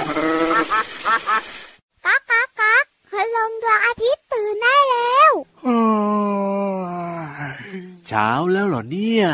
[0.00, 5.32] กากกักกักพลงดวงอาทิตย์ตื่นได้แล้ว
[8.08, 9.26] เช้าแล้วเหรอเนี่ย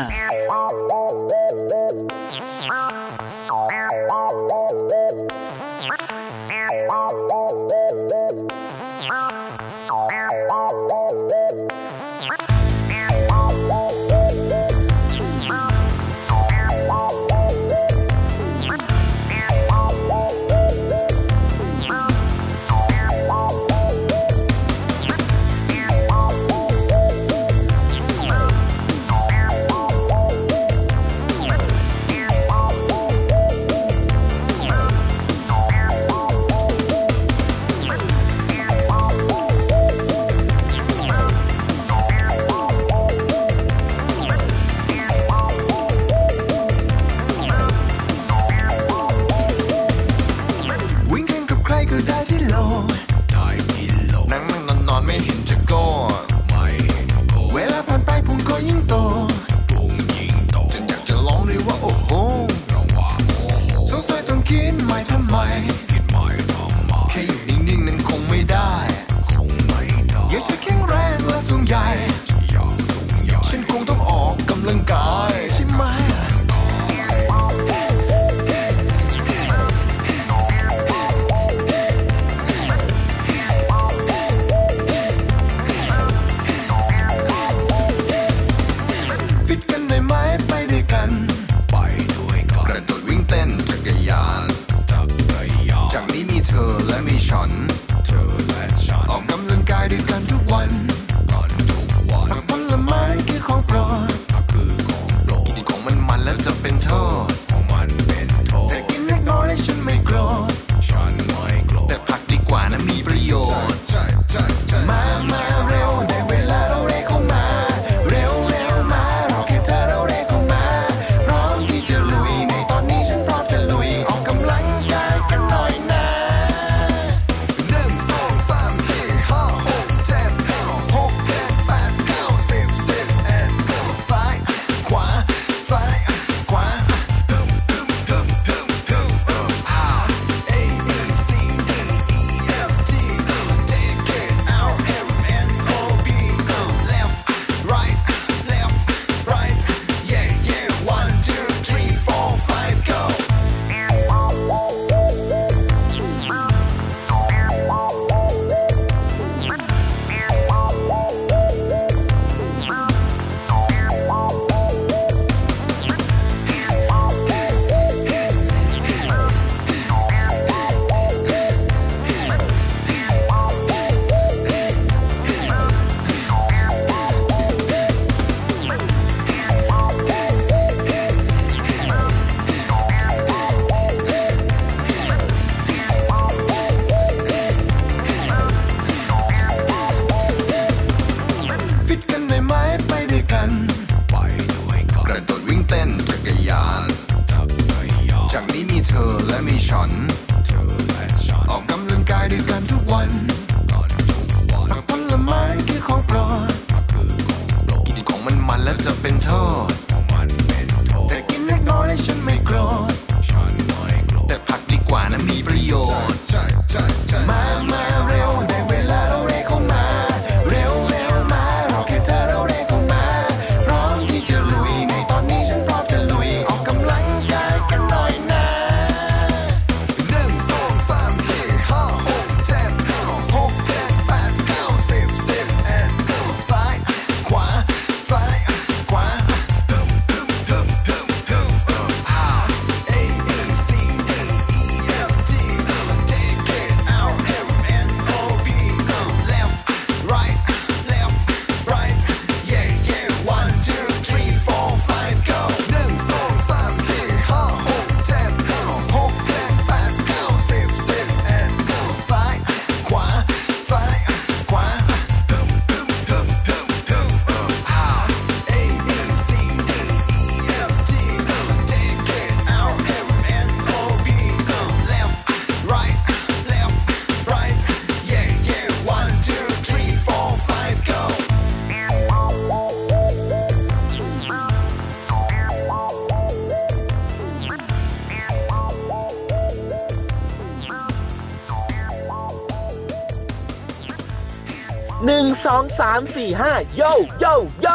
[295.37, 296.83] หนึ่งสองสามสี่ห้าโย
[297.19, 297.25] โย
[297.61, 297.67] โย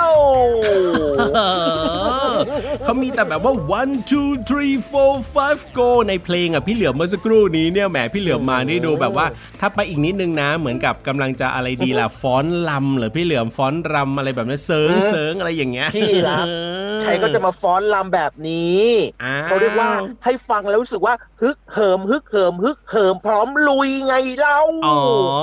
[1.35, 1.41] เอ
[2.33, 2.35] อ
[2.85, 9.27] เขามีแต่แบบว่า one two three four five go ในเพลงอะพี่เหลือมเมื่อสักครู่นี้เนี่ยแหมพี่เหลือมมานี่ดูแบบว่า
[9.61, 16.47] ถ้าไปอีกนิดนึงนะ เหมือนกับกำลังจะอะไรดีล่ะฟ้อนลำเหรือพี่เหลือมฟ้อนรำอะไรแบบนั้นเซิงเซิงอะไรอย่างเงี้ยพี่รับ
[17.03, 18.83] ใครก็จะมาฟ้อนลำแบบนี้
[19.25, 19.91] อ้าวเขาเรียกว่า
[20.25, 24.99] ให้ฟังแล้วรู้สึกว่าฮึกเหิมฮึกเหิมฮึกเหิมพร้อมลุยไงเล่าอ๋อ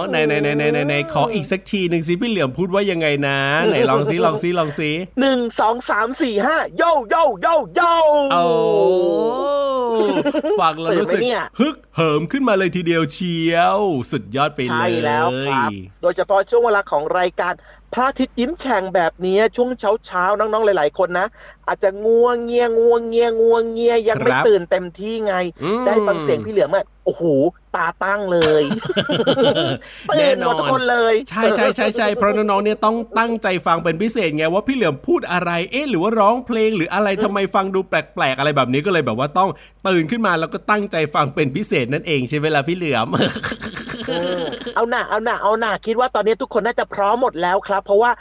[0.10, 4.92] ไหนไหนไหนไหนไหนไหนขออีกสักทีหนึ่งสิพี่เหลือมพูดว่ายังไงนะ ไหนลองซิลองซิลองซิ
[5.22, 7.82] หนึ่งสองสามสี่ห้าโยโยโยโย
[8.32, 8.44] โอ้
[10.62, 13.80] ฟังแล้วรู้สึกตื่นไหมเนี่ยฮึกเหิมขึ้นมาเลยทีเดียวเชียว
[14.12, 15.70] สุดยอดไปเลยใช่แล้วครับ
[16.02, 17.54] โดยเฉพาะช่วงเวลาของรายการ
[17.94, 21.28] พระอาทิตย์ยิ้มแฉ่งแบบนี้ช่วงเช้าเช้าๆน้องๆหลายๆคนนะ
[21.68, 27.24] อาจจะง่วงเงียง่วงเงียง่วงเงียยังไม่ครับตื่นเต็มที่ไงอืมได้ฟังเสียงพี่เหลือมอะโอ้โห
[27.76, 28.64] ตาตั้งเลย
[30.18, 39.50] แน่ตื่นนหมอดทุกนคนเลย ใช่ใช่ใช่ใช่เพราะน้องๆเนี่ยต้องตั้งใจฟังเป็นพิเศษไงว่าพี่เหลือมพูดอะไรเอ๊ะหรือว่าร้องเพลงหรืออะไรทำไมฟังดูแปลกๆ อะไรแบบนี้ก็เลยแบบว่าต้อง
[39.88, 43.08] ตื่นขึ้นมาแล้วก็ตั้งใจฟังเป็นพิเศษนั่นเองใช่ไหมล่ะพี่เหลือม
[44.08, 44.12] เอ
[44.42, 44.44] อ
[44.76, 48.12] เอาหน่าเอาหน่าเอาหน่าคิดว่าตอนนี้ทุกคนน่าจะพร้อมหมดแล้วครับ เพราะว่า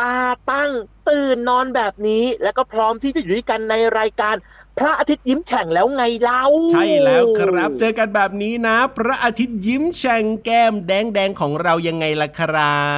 [0.00, 0.16] ตา
[0.50, 0.70] ตั้ง
[1.08, 4.34] ตื่นนอนแบบนี้ แล้วก็พร้อมที่จะอยู่ด้วยกันในรายการ
[4.78, 6.42] พระอาทิตย์ยิ้มแฉ่งแล้วไงเล่า
[6.72, 12.88] ใช่แล้วครับ เจอกันแบบนี้นะ พระอาทิตย์ยิ้มแฉ่งแก้มแดงๆของเรายังไงล่ะครั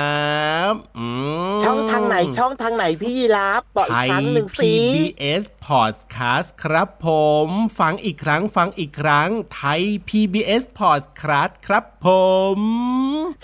[0.70, 1.06] บอื
[1.52, 7.08] มช่องทางไหนช่องทางไหนพี่ยีรับบอกอีไทกยครั้งหนึ่งสิ PBS Podcast ครับผ
[7.46, 7.48] ม
[7.80, 12.08] ฟังอีกครั้งฟังอีกครั้งไทย PBS Podcast ครับผ
[12.56, 12.58] ม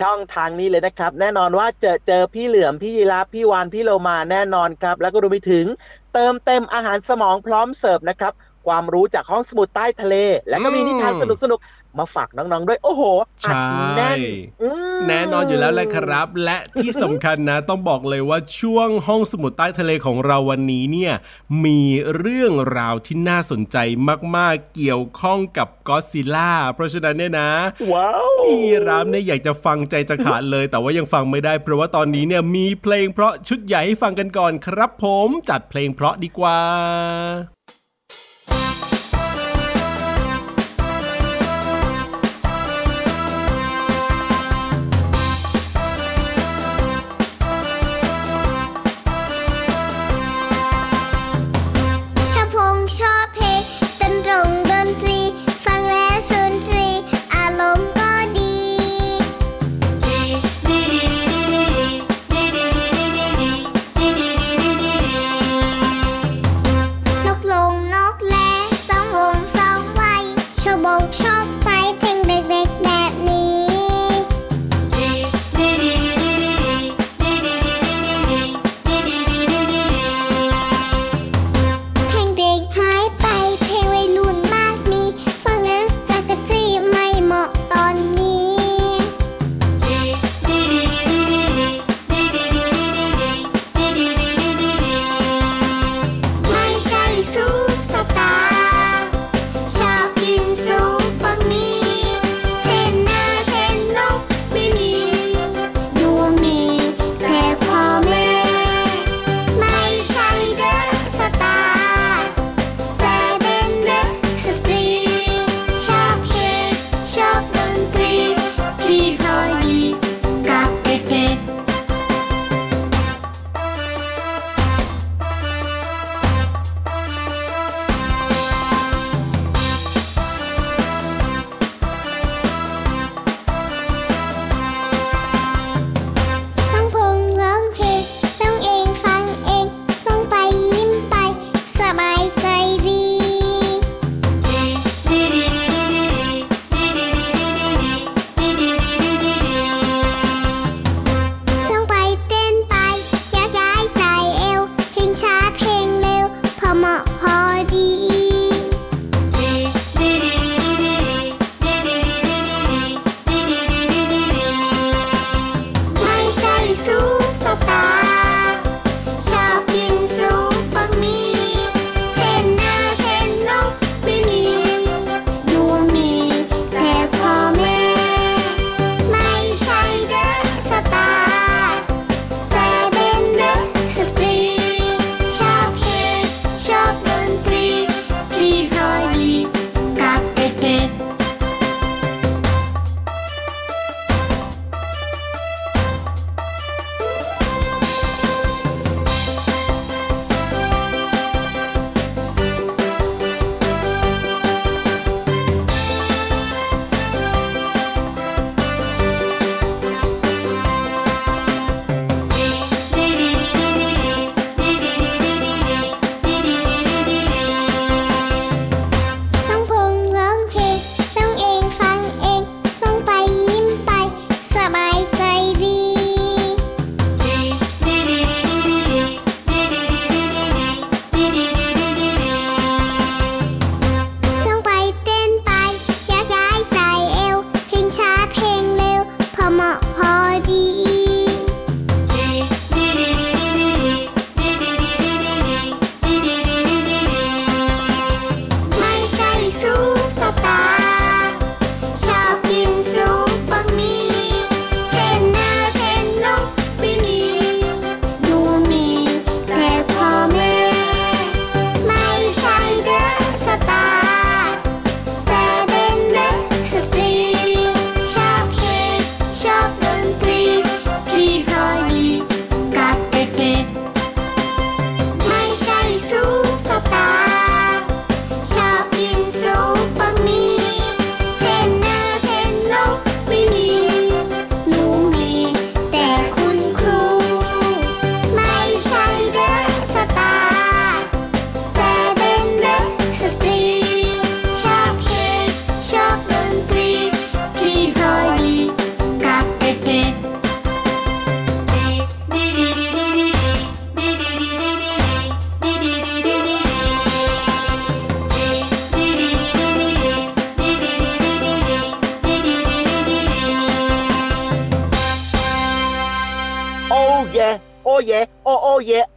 [0.01, 5.67] ช่องทางนี้เลยนะครับ แน่นอนว่าเจอเจอพี่เหลือมพี่ยีรับพี่วานพี่โลมาแน่นอนครับ แล้วก็รวมไปถึง
[6.17, 8.33] เติมเต็มอาหารสมองพร้อมเสิร์ฟนะครับ
[8.67, 10.15] ความรู้จากห้องสมุดใต้ทะเล
[10.49, 13.03] แล้วก็มีนิทานสนุกสนุกๆ มาฝากน้องๆด้วย โอ้โห
[13.47, 13.57] อัด
[13.97, 14.19] แน่น
[14.63, 21.15] อืมแน่นอนอยู่แล้วแหละครับ และที่สำคัญนะ ต้องบอกเลยว่าช่วงห้องสมุดใต้ทะเลของเราวันนี้เนี่ย
[21.65, 21.81] มี
[22.17, 23.77] เรื่องราวที่น่าสนใจ
[24.37, 27.51] มากๆเกี่ยวข้องกับก็ซิล่าเพราะฉะนั้นเนี่ยนะ
[27.93, 37.56] ว้าวพี่รามเนี่ยอยากจะฟังใจจะขาดเลย แต่ว่ายังฟังไม่ได้ เพราะว่าตอนนี้เนี่ยมีเพลงเพราะชุดใหญ่ให้ฟังกันก่อนครับผมจัดเพลงเพราะดีกว่า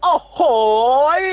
[0.02, 0.40] โอ้เยโอ้โห
[1.22, 1.24] ย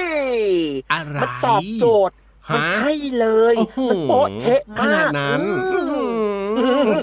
[0.93, 2.17] อะไรมันตอบโจทย์
[2.51, 5.41] ฮะมันใช่เลยโอ้โหมันโป๊ะเชะขมากนาดนั้น
[5.73, 5.96] อืม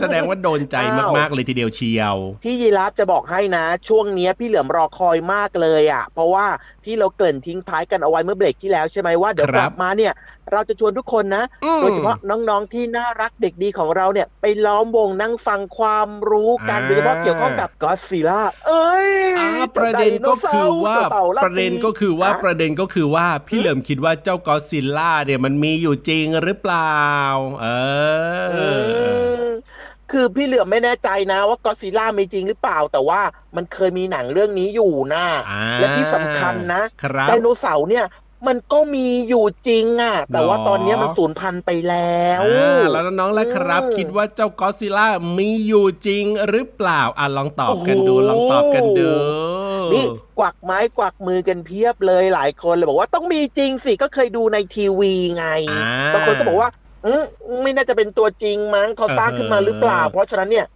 [0.01, 6.45] แสดงว่าโดนใจอ้าวมากๆเลยทีเดียวเชียว พี่ยีราฟจะบอกให้นะ ช่วงเนี้ยพี่เหลือมรอคอยมากเลยอะ เพราะว่า
[6.85, 10.13] ที่เราเกริ่นทิ้งท้ายกันเอาไว้เมื่อเบรกที่แล้วใช่ไหมว่าเดี๋ยวคกรัลับบมาเนี่ย
[10.51, 26.99] เราจะชวนทุกคนนะอืมโดยเฉพาะน้องๆที่น่ารักเด็กดีของเราเนี่ย ไปล้อมวงนั่งฟังความรู้กันอ่าโดยเฉพาะเกี่ยวข้องกับก็ซิล่าเอ้ยอ่าประเด็นก็คือว่าเจ้ไดโนเสร์ประเด็นก็คือว่าฮประเด็นก็คือว่าพี่เหลิมคิดว่าเจ้ากอซิลล่าเนี่ยมันมีอยู่จริงหรือเปล่า
[27.61, 27.67] เอ
[28.53, 29.42] อือม
[30.13, 33.21] คือพี่เหลือมไม่แน่ใจนะ ว่าก็ซิล่ามีจริงหรือเปล่า แต่ว่า
[33.55, 38.05] มันเคยมีหนังเรื่องนี้อยู่นะอ่าและที่สำคัญนะครับไดโนเสาร์เนี่ย
[38.47, 49.11] มันก็มีอยู่จริงอะ แต่ว่าหรอตอนเนี้ยมันสูญพันธุ์ไปแล้วอ่าแล้วน้องๆแล้วครับอืมคิดว่าเจ้ากอซิลล่ามีอยู่จริงหรือเปล่าอะลองตอบกันดูโอ้โหลองตอบกันดู
[49.93, 50.05] นี่
[50.39, 56.82] กวักไม้กวักมือกันเพียบเลยหลายคนเลยบอกว่าต้องมีจริงสิก็เคยดูในทีวีไงอ่าบางคนก็บอกว่าอืม
[57.61, 60.67] ไม่น่าจะเป็นตัวจริงมั้งเขาสร้างขึ้นมาหรือเปล่าเออเพราะฉะนั้นเนี่ย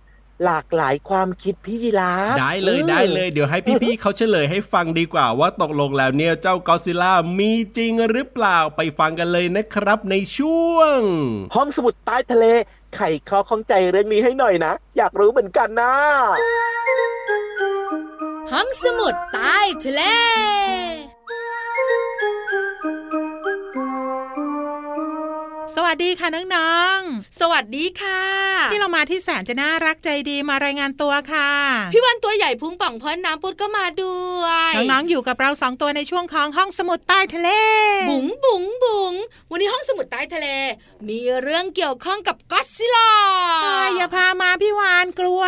[0.45, 10.99] หลากหลายความคิดพี่ยีราฟได้เลยอืมได้เลย เดี๋ยวให้พี่ๆเขาเฉลยให้ฟังดีกว่าว่าตกลงแล้วเนี่ยเจ้ากอซิลล่ามีจริงหรือเปล่าไปฟังกันเลยนะครับในช่วง
[11.55, 12.45] ห้องสมุดใต้ทะเล
[12.95, 15.93] ไขข้อข้องใจเรื่องนี้ให้หน่อยนะ อยากรู้เหมือนกันนะ
[18.51, 20.01] ห้องสมุดใต้ทะเล
[25.75, 26.99] สวัสดีค่ะน้อง
[27.39, 31.51] สวัสดีค่ะๆที่เรามาที่แสนจะน่ารักใจดีมารายงานตัวค่ะ
[31.93, 37.49] พี่วันตัวใหญ่พุงป่องพ้นน้ำปุดก็มาด้วย น้องๆ อยู่กับเราสองตัวในช่วงของห้องสมุดใต้ทะเล
[38.09, 39.13] บุ๋งบุ๋งบุ๋ง
[39.51, 40.47] วันนี้ห้องสมุดใต้ทะเล
[41.07, 43.11] มีเรื่องเกี่ยวข้องกับก็อดซิลล่า
[43.65, 45.41] อ่าอย่าพามาพี่วานกลัว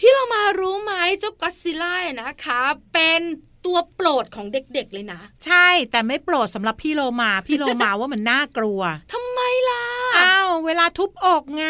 [0.00, 2.60] พี่เรามารู้ไหมเจ้าก็อดซิลล่านะคะ
[2.92, 3.20] เป็น
[3.66, 8.80] ตัวโปรดของเด็กๆเลยนะ ใช่แต่ไม่โปรดสำหรับพี่โลมาพี่โลมาว่ามันน่ากลัว
[9.12, 9.84] ทำไมล่ะ
[10.18, 11.66] อ้าวเวลาทุบอกไง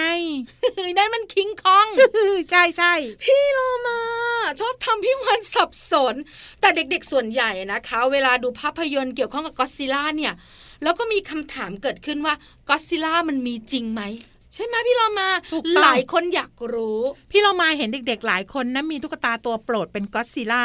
[0.76, 1.88] เฮ้ยนั่นมันคิงคอง
[2.50, 2.92] ใช่ใช่
[3.24, 4.00] พี่โลมา
[4.60, 6.14] ชอบทำพี่วันสับสน
[6.60, 10.34] แต่เด็กๆส่วนใหญ่นะคะ เวลาดูภาพยนตร์เกี่ยวข้องกับก็อดซิลล่าเนี่ย
[10.82, 12.34] แล้วก็มีคำถามเกิดขึ้นว่า
[12.68, 14.02] ก็อดซิลล่ามันมีจริงไหม
[14.56, 15.28] ใช่ไหมพี่โลมา
[15.82, 20.64] หลายคนอยากรู้ พี่โลมาเห็นเด็ก ๆ หลายคนนะมีตุ๊กตาตัวโปรดเป็นก็อดซิลล่า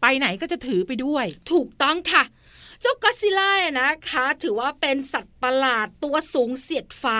[0.00, 2.24] ไปไหนก็จะถือไปด้วย ถูกต้องค่ะ
[2.80, 7.18] เจ้าก็อดซิลล่าเนี่ยนะคะ ถือว่าเป็นสัตว์ประหลาดตัวสูงเสียดฟ้า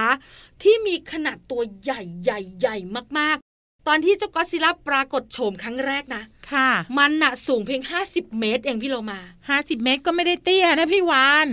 [0.63, 2.77] ที่มีขนาดตัวใหญ่ใหญ่ใหญ่
[3.19, 9.21] มากๆ ตอนที่เจ้าก็อดซิลล่าปรากฏโฉมครั้งแรกนะ ค่ะ มันน่ะสูงเพียง 50 เมตรเองพี่โลมา
[9.53, 11.49] 50 เมตรก็ไม่ได้เตี้ยนะพี่วาน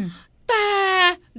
[0.50, 0.70] แต่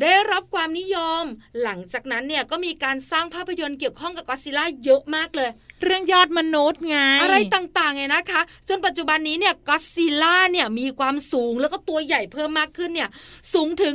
[0.03, 1.25] ได้รับความนิยม
[1.63, 5.51] หลังจากนั้นเนี่ยก็มีการสร้างภาพยนตร์เกี่ยวข้องกับก็อซิล่าเยอะมากเลย
[5.83, 13.09] เรื่องยอดมนุษย์ไง อะไรต่างๆไงนะคะ จนปัจจุบันนี้เนี่ยก็อดซิลล่าเนี่ยมีความสูงแล้วก็ตัวใหญ่เพิ่มมากขึ้นเนี่ย
[13.55, 13.95] สูงถึง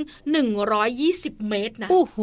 [0.74, 2.18] 120 เมตรนะ โอ้โห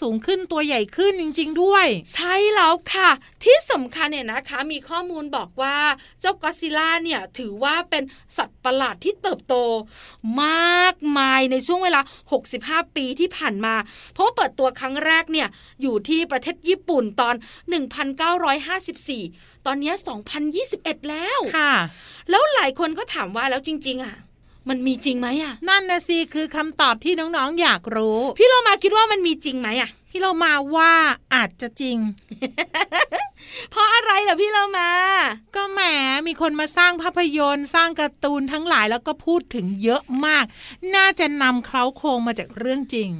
[0.00, 3.10] สูงขึ้นตัวใหญ่ขึ้นจริง ๆ ด้วย ใช่แล้วค่ะ
[3.44, 5.76] ที่สำคัญเนี่ยนะคะมีข้อมูลบอกว่า
[6.20, 8.02] เจ้าก็อดซิลล่าเนี่ยถือว่าเป็น
[8.36, 9.54] สัตว์ประหลาดที่เติบโต
[10.44, 12.00] มากมายในช่วงเวลา
[12.48, 13.74] 65 ปีที่ผ่านมา
[14.12, 15.48] เพราะว่าเปิดตัวครั้งแรกเนี่ย
[15.82, 17.34] อยู่ที่ประเทศญี่ปุ่นตอน
[17.98, 19.07] 1954
[19.66, 19.94] ตอนเนี้ย
[20.52, 21.74] 2021 แล้วค่ะ
[22.30, 24.16] แล้วหลายคนก็ถามว่าแล้วจริง ๆ อะ
[24.68, 30.92] มันมีจริงไหมอะ นั่นนะสิคือคำตอบที่น้องๆอยากรู้ พี่เรามาคิดว่ามันมีจริงไหมอะพี่เรามาว่า
[31.34, 31.98] อาจจะจริง
[33.70, 34.90] เพราะอะไรล่ะพี่เรามา
[35.56, 35.80] ก็แหม
[36.26, 40.44] มีคนมาสร้างภาพยนตร์ สร้างการ์ตูนทั้งหลายแล้วก็พูดถึงเยอะมาก
[40.94, 43.10] น่าจะนำเคล้าโครงมาจากเรื่องจริง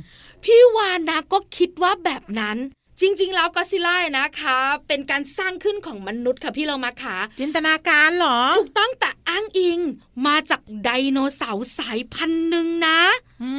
[0.44, 2.56] พี่วานนะก็คิดว่าแบบนั้น
[3.00, 9.80] จริง ๆ แล้วก็ซิล่านะคะ เป็นการสร้างขึ้นของมนุษย์ค่ะพี่เรามาขาจินตนาการเหรอ ถูกต้องแต่อ้างอิง
[10.26, 13.00] มาจากไดโนเสาร์สายพันธุ์หนึ่งนะ
[13.42, 13.50] อื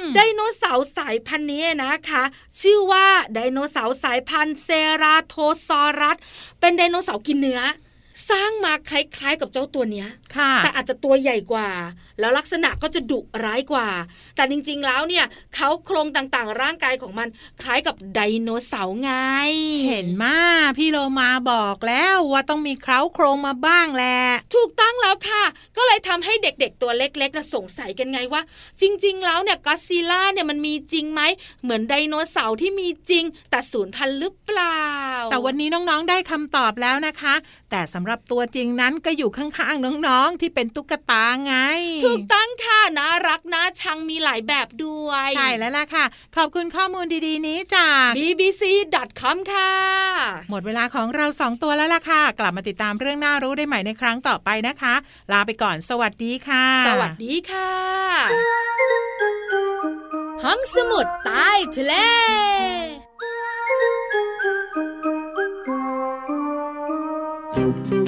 [0.00, 2.22] มไดโนเสาร์สายพันธุ์นี้นะคะ
[2.60, 4.68] ชื่อว่าไดโนเสาร์สายพันธุ์เซ
[5.02, 5.34] ราโท
[5.68, 6.16] ซอรัส
[6.60, 7.60] เป็นไดโนเสาร์กินเนื้อ
[8.30, 11.68] สร้างมาคล้ายๆกับเจ้าตัวเนี้ยค่ะแต่อาจจะตัวใหญ่กว่า
[12.20, 13.88] แล้วลักษณะก็จะดุร้ายกว่า
[14.36, 17.28] แต่จริงๆแล้วเนี่ยเขาโครงต่างๆ ร่างกายของมัน
[17.62, 19.12] คล้ายกับไดโนเสาร์ไง
[19.88, 20.36] เห็นมา
[20.78, 24.18] พี่โลมาบอกแล้วว่าต้องมีเคล้าโครงมาบ้างแหละ
[24.54, 25.44] ถูกต้องแล้วค่ะ
[25.76, 28.42] ก็เลยทำให้เด็กๆตัวเล็กๆนะสงสัยกันไงว่า
[28.80, 31.22] จริง ๆ แล้วเนี่ยก็อดซิลล่าเนี่ยมันมีจริงไหม
[31.62, 34.82] เหมือนไดโนเสาร์ที่มีจริง แต่สูญพันธุ์หรือเปล่า
[35.30, 37.34] แต่วันนี้น้องๆได้คำตอบแล้วนะคะ
[37.70, 41.54] แต่สำหรับตัวจริงนั้นก็อยู่ข้างๆน้องๆ ที่เป็นตุ๊กตาไง
[42.04, 46.04] ถูกต้องค่ะน่ารักน่าชังมีหลายแบบด้วย ใช่แล้วล่ะค่ะ
[46.36, 49.72] ขอบคุณข้อมูลดีๆ นี้จาก bbc.com ค่ะ
[50.50, 54.94] หมดเวลาของเราสองตัวแล้วล่ะค่ะ กลับมาติดตามเรื่องน่ารู้ได้ใหม่ในครั้งต่อไปนะคะ
[55.32, 57.72] ลาไปก่อนสวัสดีค่ะ สวัสดีค่ะ
[60.44, 61.94] ห้องสมุดใต้ทะเล
[67.68, 68.07] พู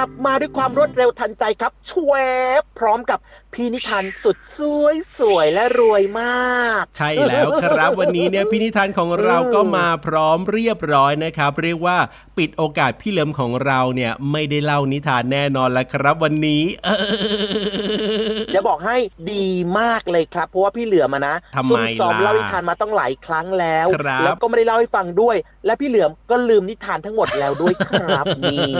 [0.00, 2.12] กลับมาด้วยความรวดเร็วทันใจครับชว
[2.60, 3.18] บพร้อมกับ
[3.58, 11.96] พี่นิทานสุดสวยสวยและรวยมาก ใช่แล้วครับวันนี้เนี่ยพี่นิทานของเราก็มาพร้อมเรียบร้อยนะครับ เรียกว่า
[12.38, 18.96] ปิดโอกาสพี่เหลิมของเราเนี่ยไม่ได้เล่านิทานแน่นอนแล้วครับวันนี้เออจะบอกให้
[19.32, 19.46] ดี
[19.80, 28.72] มากเลยครับ เพราะว่าพี่เหลือมานะทำไมซุ่มซ้อมล่ะเล่านิทานมาต้องหลายครั้งแล้วครับแล้วก็ไม่ได้เล่าให้ฟังด้วย และพี่เหลือมก็ลืมนิทานทั้งหมดแล้วด้วยครับนี่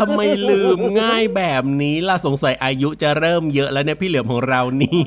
[0.00, 5.00] ทำไมลืมง่ายแบบนี้ล่ะสงสัยอายุจะเริ่มเยอะแล้วเนี่ยพี่เหลือมของเรานี่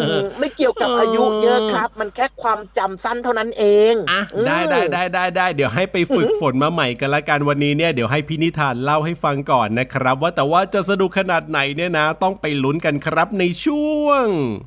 [0.00, 14.24] อืมไม่เกี่ยวกับอายุเยอะครับ มันแค่ความจำสั้นเท่านั้นเองอะอืมได้ได้ได้ได้ได้เดี๋ยวให้ไปฝึกฝนมาใหม่กันละกันวันนี้เนี่ยเดี๋ยวให้พี่นิทานเล่าให้ฟังก่อนนะครับ ว่าแต่ว่าจะสนุกขนาดไหนเนี่ยนะ ต้องไปลุ้นกันครับในช่วง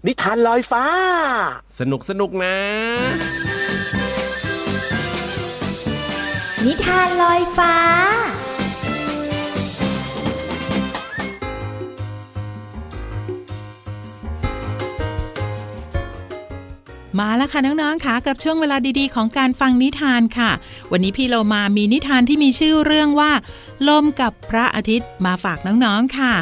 [0.07, 0.85] นิทานลอยฟ้า
[1.79, 2.55] สนุกสนุกนะ
[6.65, 7.75] นิทานลอยฟ้า
[17.19, 20.51] มาแล้วค่ะน้องๆค่ะกับช่วงเวลาดีๆ ของการฟังนิทานค่ะ
[20.91, 23.31] วันนี้พี่เรามามีนิทานที่มีชื่อเรื่องว่า
[23.89, 26.33] ลมกับพระอาทิตย์มาฝากน้องๆค่ะ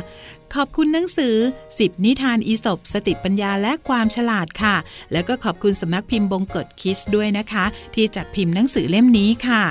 [0.55, 1.35] ขอบคุณหนังสือ
[1.71, 4.75] 10 นิทานอีสบสติปัญญาและความฉลาดค่ะ
[5.11, 9.63] แล้วก็ขอบคุณสำนักพิมพ์บงกฎคิสด้วยนะคะ ที่จัดพิมพ์หนังสือเล่มนี้ค่ะ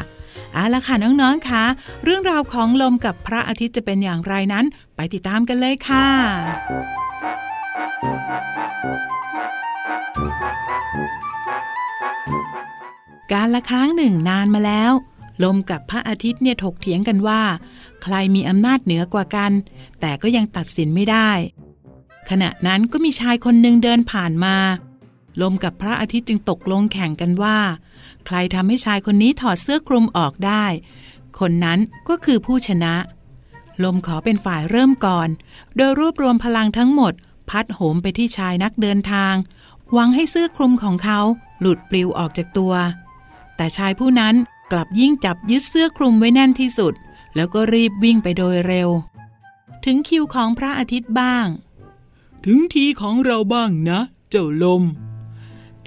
[0.52, 1.64] เอาละค่ะน้องๆค่ะ
[2.04, 4.64] เรื่องราวของลมกับพระอาทิตย์จะเป็นอย่างไรนั้น
[4.96, 6.06] ไปติดตามกันเลยค่ะ
[13.32, 14.92] การละครั้งหนึ่งนานมาแล้ว
[15.44, 17.42] ลมกับพระอาทิตย์เนี่ยถกเถียงกันว่า
[18.02, 19.52] ใครมีอำนาจเหนือกว่ากัน
[20.00, 21.30] แต่ก็ยังตัดสินไม่ได้
[22.30, 24.56] ขณะนั้นก็มีชายคนหนึ่งเดินผ่านมา
[25.42, 27.58] ลมกับพระอาทิตย์จึงตกลงแข่งกันว่า
[28.26, 30.64] ใครทำให้ชายคนนี้ถอดเสื้อคลุมออกได้
[31.40, 32.94] คนนั้นก็คือผู้ชนะ
[33.84, 35.28] ลมขอเป็นฝ่ายเริ่มก่อน
[35.76, 37.12] โดยรวบรวมพลังทั้งหมด
[37.50, 39.34] พัดโหมไปที่ชายนักเดินทาง
[39.94, 41.20] หวังให้เสื้อคลุมของเขา
[41.60, 42.74] หลุดปลิวออกจากตัว
[43.56, 44.34] แต่ชายผู้นั้น
[44.72, 46.94] กลับยิ่งจับยึดเสื้อคลุมไว้แน่นที่สุด
[47.34, 48.88] แล้วก็รีบวิ่งไปโดยเร็ว
[49.84, 51.46] ถึงคิวของพระอาทิตย์บ้าง
[52.44, 54.82] ถึงทีของเราบ้างนะ เจ้าลม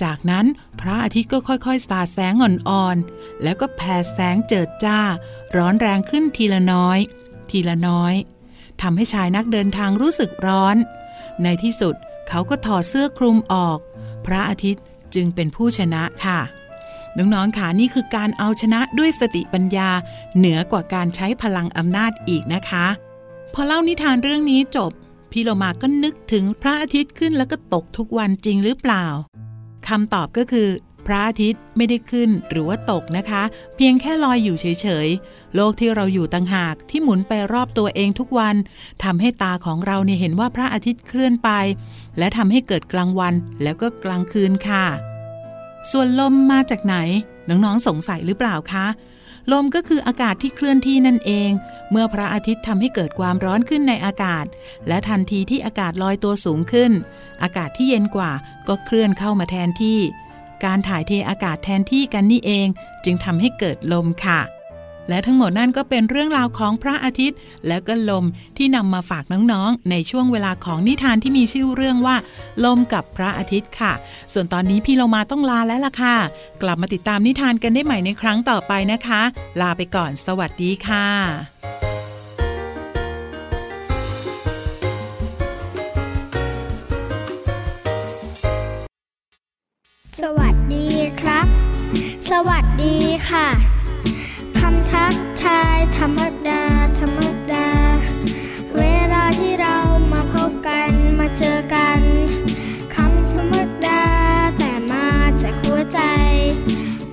[0.02, 0.46] จากนั้น
[0.80, 5.00] พระอาทิตย์ก็ค่อยๆ สาดแสงอ่อนๆ แล้วก็แผ่แสงเจิดจ้า
[5.56, 7.00] ร้อนแรงขึ้นทีละน้อย
[7.50, 8.14] ทีละน้อย
[8.82, 10.76] ทำให้ชายนักเดินทางรู้สึกร้อน
[11.44, 11.96] ในที่สุด
[12.30, 13.80] เขาก็ถอดเสื้อคลุมออก
[14.28, 14.84] พระอาทิตย์
[15.16, 16.40] จึงเป็นผู้ชนะค่ะ
[17.18, 19.90] น้องๆค่ะนี่คือการเอาชนะด้วยสติปัญญา
[20.38, 22.86] เหนือกว่าการใช้พลังอำนาจอีกนะคะ
[23.54, 24.92] พอเล่านิทานเรื่องนี้จบ
[25.32, 29.06] พี่โลมาก็นึกถึงพระอาทิตย์ขึ้นแล้วก็ตกทุกวันจริงหรือเปล่า
[29.88, 30.70] คำตอบก็คือ
[31.06, 33.44] พระอาทิตย์ไม่ได้ขึ้นหรือว่าตกนะคะ
[33.76, 38.56] เพียงแค่ลอยอยู่เฉยๆ โลกที่เราอยู่ต่างหากที่หมุนไปรอบตัวเองทุกวัน
[39.04, 41.50] ทำให้ตาของเราเนี่ยเห็นว่าพระอาทิตย์เคลื่อนไป
[42.18, 43.34] และทำให้เกิดกลางวัน
[43.64, 44.86] แล้วก็กลางคืนค่ะ
[45.92, 46.96] ส่วนลมมาจากไหน
[47.50, 48.86] น้องๆสงสัยหรือเปล่าคะ
[49.52, 51.50] ลมก็คืออากาศที่เคลื่อนที่นั่นเอง
[51.92, 54.46] เมื่อพระอาทิตย์ทำให้เกิดความร้อนขึ้นในอากาศ
[54.88, 56.92] และทันทีที่อากาศลอยตัวสูงขึ้น
[57.44, 58.32] อากาศที่เย็นกว่า
[58.68, 60.00] ก็เคลื่อนเข้ามาแทนที่
[60.66, 62.68] การถ่ายเทอากาศแทนที่กันนี่เอง
[63.06, 64.40] จึงทำให้เกิดลมค่ะ
[65.10, 68.26] และทั้งหมดนั่นก็เป็นเรื่องราวของพระอาทิตย์ และก็ลม
[68.58, 72.16] ที่นำมาฝากน้องๆ ในช่วงเวลาของนิทานที่มีชื่อเรื่องว่า
[72.66, 73.94] ลมกับพระอาทิตย์ค่ะ
[74.34, 76.16] ส่วนตอนนี้พี่เรามาต้องลาแล้วล่ะค่ะ
[76.62, 79.22] กลับมาติดตามนิทานกันได้ใหม่ในครั้งต่อไปนะคะ
[79.62, 81.08] ลาไปก่อน สวัสดีค่ะ
[90.22, 90.88] สวัสดี
[91.22, 91.46] ครับ
[92.32, 92.96] สวัสดี
[93.30, 93.48] ค่ะ
[96.08, 96.64] รรมดา
[97.00, 97.20] ธรรม
[97.52, 97.68] ดา
[98.78, 99.78] เวลาที่เรา
[100.12, 102.02] มาพบกันมาเจอกัน
[102.96, 104.04] คำธรรมดา
[104.58, 105.08] แต่มา
[105.44, 106.00] จากหัวใจ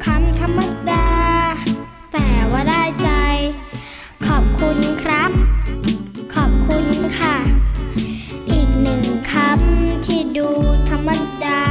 [0.05, 1.07] คำธรรมดา
[2.13, 3.11] แต่ว่าได้ใจ
[4.27, 5.31] ขอบคุณครับ
[6.35, 6.87] ขอบคุณ
[7.19, 7.37] ค่ะ
[8.51, 10.49] อีกหนึ่งคำที่ดู
[10.89, 11.11] ธรรม
[11.45, 11.63] ดา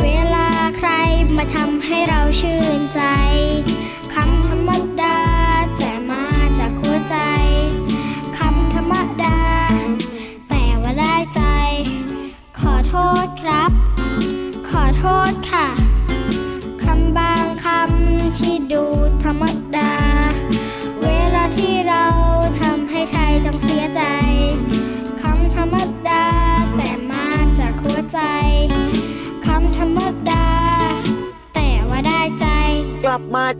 [0.00, 0.90] เวลาใคร
[1.36, 3.02] มาทำให้เราชื่นใจ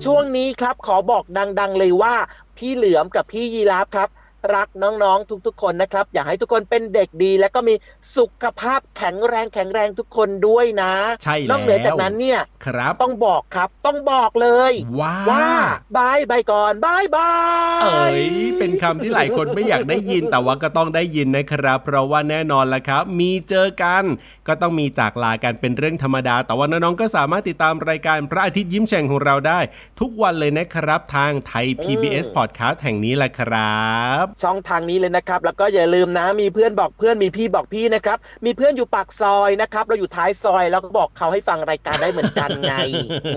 [0.04, 1.24] ช่วงนี้ครับขอบอก
[1.60, 2.14] ดัง ๆ เลยว่า
[2.56, 4.08] พี่เหลือมกับพี่ยีราฟครับ
[4.54, 7.74] รักน้องๆทุกๆ คนนะครับ อยากให้ทุกคนเป็นเด็กดี แล้วก็มี
[8.16, 15.48] สุขภาพแข็งแรงแข็งแรงทุกคนด้วยนะใช่แล้วนอกเหนือจากนั้นเนี่ยครับต้องบอกครับต้องบอกเลยว่าว่า
[15.96, 18.20] bye bye ก่อน bye bye เอ๋ย
[18.58, 24.04] เป็นคำที่หลายคนไม่อยากได้ยินแต่ว่าก็ต้องได้ยินนะครับ เพราะว่าแน่นอนละครับ มีเจอกัน
[24.48, 29.60] ก็ต้องมีจากลากันเป็นเรื่องธรรมดา แต่ว่าน้องๆก็สามารถติดตามรายการพระอาทิตย์ยิ้มแฉ่งของเราได้
[30.00, 33.82] ทุกวันเลยนะครับทางไทย PBS Podcast แห่งนี้แหละครั
[34.22, 42.74] บช่องทางนี้เลยนะครับ แล้วก็อย่าลืมนะ มีเพื่อนบอกเพื่อนมีพี่บอกพี่นะครับ มีเพื่อนอยู่ปากซอยนะครับ เราอยู่ท้ายซอยแล้วก็บอกเขาให้ฟังรายการได้เหมือนกันไง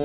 [0.00, 0.04] อื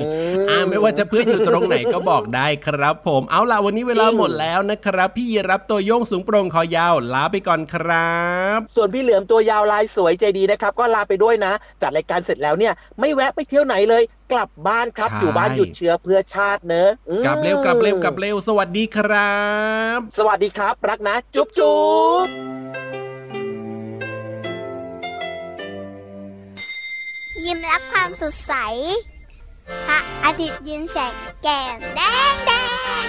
[0.50, 8.20] อ่าไม่ว่าจะเพื่อนอยู่ตรงไหนก็บอกได้ครับผม เอาล่ะวันนี้เวลาหมดแล้วนะครับ พี่ยีรับตัวโยงสูงโปร่งคอยาวลาไปก่อนครั
[8.56, 11.52] บ ส่วนพี่เหลือมตัวยาวลายสวยใจดีนะครับ ก็ลาไปด้วยนะ
[11.82, 14.02] จัดรายการเสร็จแล้วเนี่ย ไม่แวะไปเที่ยวไหนเลย
[14.32, 19.40] กลับบ้านครับใช่อยู่บ้านหยุดเชื้อเพื่อชาติเนอะอืมกลับเร็วกลับเร็วกลับเร็วสวัสดีครั
[19.96, 21.82] บ สวัสดีครับ รักนะ จุ๊บจุ๊
[22.24, 22.26] บ
[27.42, 28.54] เยยิ้มรับความสดใส
[29.86, 32.00] พระอาทิตย์ยิ้มแฉกแก้มแด
[32.32, 32.50] งแด
[33.04, 33.06] ง